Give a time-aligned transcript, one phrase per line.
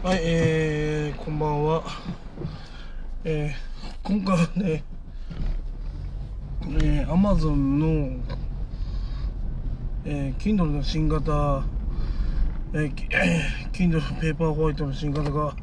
[0.00, 1.82] はい、えー、こんばんは。
[3.24, 4.84] えー、今回はね、
[6.80, 8.16] えー、Amazon の、
[10.04, 11.64] えー、Kindle の新型、
[12.74, 12.94] えー、
[13.72, 15.56] Kindle ペーパーホワイトの新型が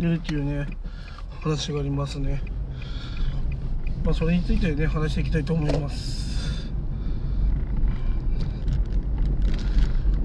[0.00, 0.66] 出るっていうね、
[1.40, 2.42] 話がありますね。
[4.04, 6.27] まあ、それについてね、話していきたいと思います。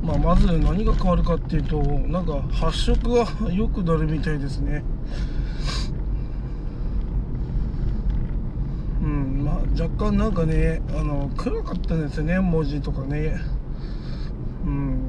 [0.04, 4.84] まあ、まず何が変わるかっていうとなんか発色が良くなるみたいですね。
[9.02, 13.39] うんまあ若干なんかねあの暗かったんですね文字とかね。
[14.66, 15.00] うん。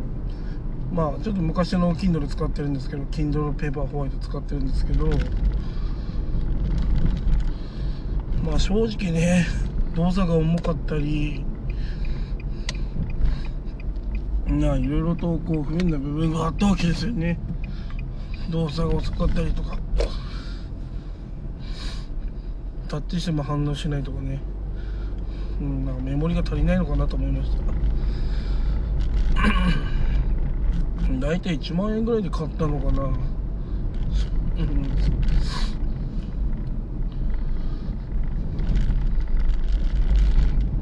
[0.93, 5.11] まあちょっと昔の Kindle 使ってるんですけど Kindle ペーパーホワイト使ってるんですけど。
[8.45, 9.47] まあ正直ね
[9.97, 11.45] 動作が重かったり
[14.59, 17.39] ないろいろとこう不便な部分があったわけですよね。
[18.51, 19.79] 動作が遅かったりとか。
[22.89, 24.41] タッチしても反応しないとかね。
[25.61, 27.59] うんなんかメモリが足りないのかなと思いました。
[31.21, 33.03] 大体1万円ぐらいで買ったのかな。
[33.05, 33.09] う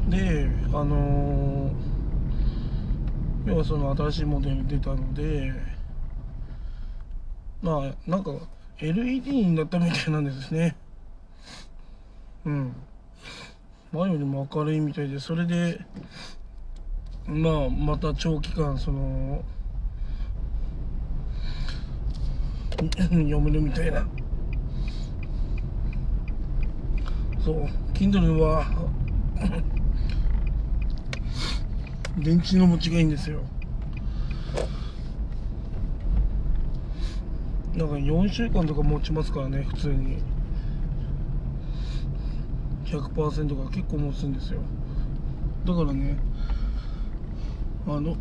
[0.07, 0.11] ん。
[0.11, 1.61] であのー
[3.45, 5.53] 要はその新しいモデル出たので
[7.61, 8.33] まあなんか
[8.79, 10.77] LED になったみたいなんですね。
[12.45, 12.75] うん。
[13.93, 15.81] 前よりも明るいみたいでそれで
[17.27, 19.45] まあまた長期間その
[23.11, 24.05] 読めるみたいな。
[27.45, 27.67] そう。
[27.93, 28.65] Kindle は
[32.18, 33.41] 電池の持ちがいいんですよ。
[37.74, 40.18] なんか4週間とか持ちますからね普通に。
[42.84, 44.61] 100%が結構持つんですよ。
[45.64, 46.18] だからね
[47.86, 48.17] あの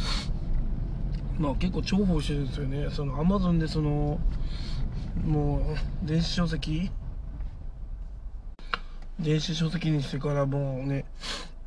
[1.38, 2.88] まあ結構重宝してるんですよね。
[2.90, 4.20] そのアマゾンでその
[5.24, 5.58] も
[6.04, 6.90] う電子書籍？
[9.18, 11.06] 電子書籍にしてからもうね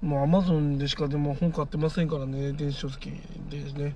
[0.01, 3.11] もうアマゾンでしかでも本買ってませんからね電子書籍
[3.49, 3.95] ですね、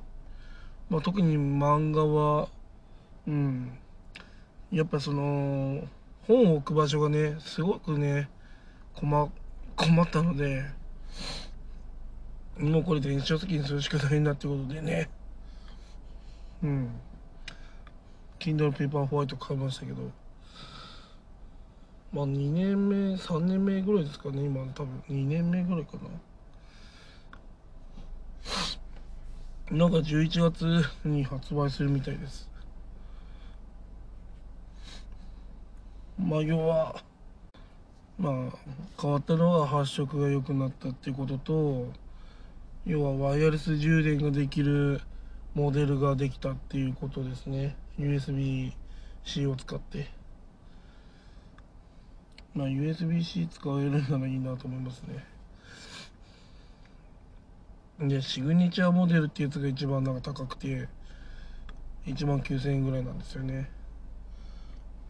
[0.90, 2.50] まあ、特に漫画は
[3.28, 3.78] うん。
[4.72, 5.88] やっぱその
[6.28, 8.28] 本を置く場所がねすごくね
[8.96, 9.32] 困
[9.76, 10.66] 困ったので
[12.58, 15.10] もうこれ電子書籍にするしかないんだってことでね。
[16.64, 16.90] うん。
[18.40, 20.12] Kindle ペーパーホワイト買いましたけど。
[22.14, 25.04] まあ2年目3年目ぐらいですかね今多分。
[25.10, 25.98] 2年目ぐらいか
[29.72, 29.76] な。
[29.76, 32.48] なんか11月に発売するみたいです。
[36.20, 37.02] まあ要は
[38.20, 38.34] まあ
[39.02, 41.88] 変わったのは発色が良くなったっていうことと
[42.86, 45.02] 要はワイヤレス充電ができる
[45.56, 47.76] モデルができたっていうことですね。
[47.98, 50.23] USB-C を使って。
[52.54, 55.26] まあ USB-C 使えるならいいなと思いますね。
[58.00, 60.88] でシグニチャーモデルっていうやつが一番なんか高くて
[62.06, 63.70] 1万9000円ぐらいなんですよね。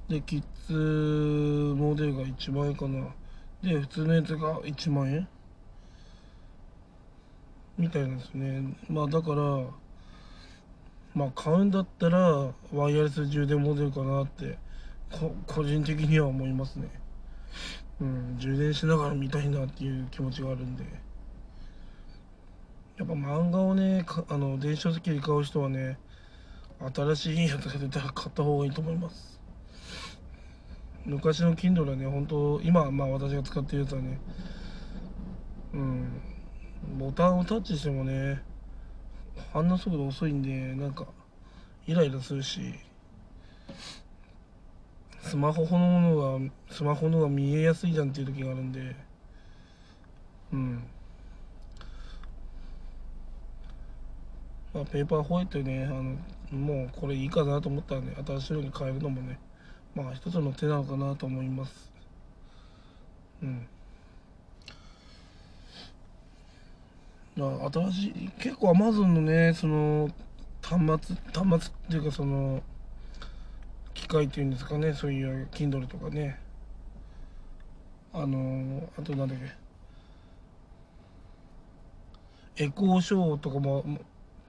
[0.10, 3.08] でキッズモデルが1万円かな。
[3.64, 5.28] で普通のやつが1万円？
[7.78, 8.76] みたいなんですね。
[8.90, 9.66] まあだから
[11.16, 14.58] まあ買うんだったらワイヤレス充電モデルかなって
[15.48, 16.90] 個人的には思いますね。
[18.02, 20.84] うん充電しながら見たいなっていう気持ちがあるんで。
[22.98, 25.98] やっぱ漫画をねあの電子書籍で買う人はね
[26.94, 29.40] 新しいやつが出たら買った方がいいと思います。
[31.06, 34.20] 昔の Kindle はね本当今まあ私が使ってるやつはね
[35.74, 36.22] うん
[37.00, 38.44] ボタンをタッチしてもね
[39.52, 41.08] 反応速度遅いんでなんか
[41.88, 42.76] イライラするし。
[45.24, 48.96] スマホのものがスマホのが見えやすいじゃんっていう時があるんで。
[50.52, 50.84] うん。
[54.74, 56.18] まあペーパーホワイトねあの
[56.52, 59.40] もうこれいいかなと思ったらね新しいのに変えるのもね
[59.96, 61.92] まあ一つの手なのかなと思います。
[63.42, 63.68] うん。
[67.38, 70.10] まあ新しい結構アマゾンのねその
[70.62, 72.62] 端末端末っていうかその
[74.14, 76.40] 機械っていうんですかねそういう Kindle とかね。
[78.14, 79.38] あのあとなんだっ
[82.56, 82.64] け。
[82.64, 83.84] エコーショーとかも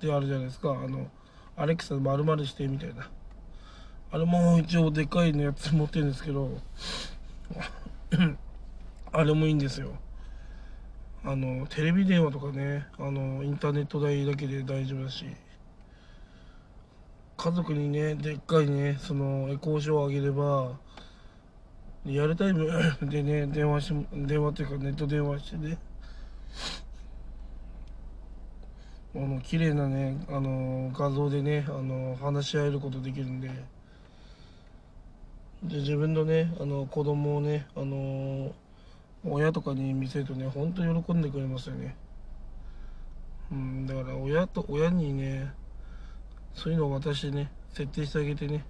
[0.03, 0.73] であるじゃないですか。
[0.73, 1.07] あの
[1.57, 3.09] アレクサ丸々してみたいな。
[4.13, 6.61] あれも一応でかいのやつ持ってるんですけど
[9.13, 9.93] あれもいいんですよ。
[11.25, 15.25] あのテレビ電話とかねあのインターネット代だけで大丈夫だし。
[17.45, 20.79] 家族にねでっかいねそのエコーショーをあげれば
[22.07, 22.67] リアルタイム
[23.03, 25.77] でね電話し電話っていうかネット電話してね。
[29.15, 33.49] あの綺麗なねあの画像でねあの話し合えることできるんで。
[35.65, 38.55] で自分のねあの子供をねあの
[39.23, 41.95] 親とかに見せるとねほんと喜んでくれますよね。
[43.53, 45.53] うんだから親と親にね
[46.55, 48.65] そういうのを渡してね設定してあげてね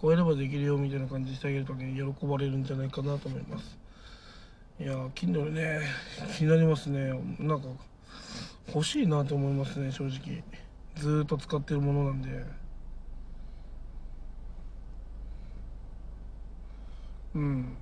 [0.00, 3.78] こうやればできるよみたいな感じしてあげるとね喜ばれるんじゃないかなと思います。
[4.80, 5.80] いやー Kindle ね
[6.36, 7.12] 気になりますね。
[7.38, 7.68] なんか
[8.68, 10.42] 欲しいなと思いますね正直。
[10.96, 12.44] ずっと使ってるものなんで。
[17.34, 17.76] うん。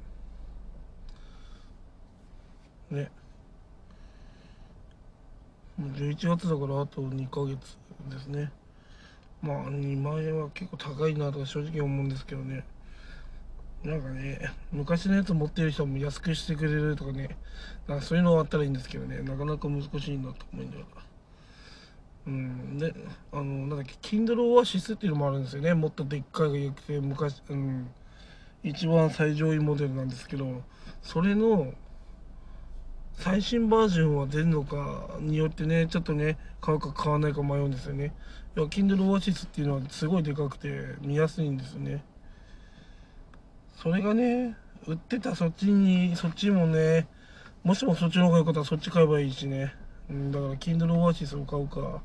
[2.91, 3.11] ね。
[5.79, 7.77] もう11月だからあと2ヶ月
[8.11, 8.51] ですね。
[9.43, 12.65] まあ2万円は結構高いなとか正直思うんですけどね。
[13.85, 14.39] なんかね
[14.71, 17.37] 昔のやつ持ってる人も安くしてくれるとかね。
[17.89, 19.21] なんかそういうのあったらいいんですけどね。
[19.23, 20.85] なかなか難しいなと思いながら。
[22.29, 22.79] うん。
[22.79, 22.95] で
[23.33, 25.75] あのなんだっけ Kindle Oasis っていうのもあるんですよね。
[25.75, 27.91] もっとでっかいがよくて昔うん。
[28.65, 30.63] 一番最上位モデルなんですけど
[31.03, 31.75] それの
[33.15, 38.15] 最新バージョンは出るのかによってねちょっとね買うか買わないか迷うんですよね。
[38.57, 40.69] いや Kindle Oasis っていうのはすごいでかくて
[41.01, 42.05] 見やすいんですよね。
[43.77, 44.57] それがね
[44.87, 47.07] 売ってたそっちにそっちもね
[47.65, 49.75] もしもそっちの方が良かったらそっち買えばいいしね、
[50.11, 52.03] うん、だから Kindle Oasis を買うか。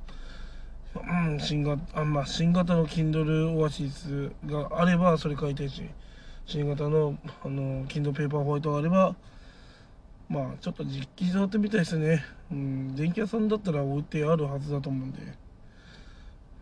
[0.95, 5.83] うん新型あまあ新型の Kindle Oasis があればそれ買いたいし。
[6.47, 9.15] 新型のあの Kindle Paper White があれば
[10.29, 12.23] まあちょっと実機触ってみたいですね。
[12.49, 15.19] うん電気屋さんだったら置いてあるはずだと思うんで。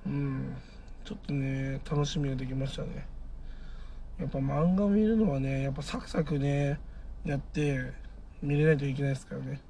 [0.05, 0.55] うん。
[1.03, 3.05] ちょっとね楽しみができましたね。
[4.19, 6.79] やっぱ漫画を見るのはねやっぱサクサクね
[7.25, 7.91] やって
[8.41, 9.61] 見れないといけないですからね。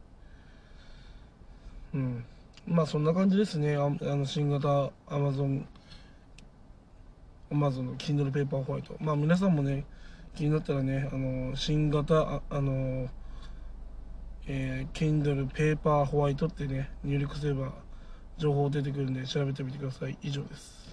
[1.94, 2.26] うん。
[2.68, 3.76] まあそんな感じですね。
[3.76, 5.66] あの新型 Amazon
[7.52, 9.86] Amazon の Kindle Paper White まあ皆さんもね
[10.36, 13.08] 気になったらねあの新型ああの
[14.48, 17.74] えー、Kindle Paper White ってね入力すれば
[18.38, 20.18] 情報出てくるんで調べてみてください。
[20.22, 20.85] 以上です。